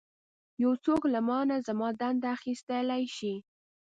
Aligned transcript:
یو 0.63 0.71
څوک 0.85 1.01
له 1.13 1.19
مانه 1.27 1.55
زما 1.67 1.89
دنده 1.99 2.27
اخیستلی 2.37 3.03
شي. 3.17 3.33